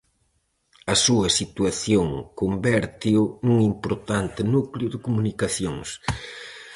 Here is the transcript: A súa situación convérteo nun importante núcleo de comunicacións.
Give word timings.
A 0.93 0.95
súa 1.05 1.29
situación 1.39 2.07
convérteo 2.39 3.21
nun 3.45 3.57
importante 3.71 4.39
núcleo 4.53 4.87
de 4.93 4.99
comunicacións. 5.07 5.89